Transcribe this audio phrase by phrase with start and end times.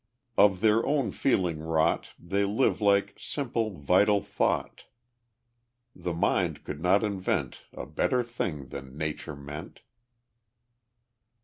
[0.35, 4.85] Of their own feeling wrought, They live like simple, vital thought;
[5.95, 9.81] The mind could not invent A better thing than Nature meant.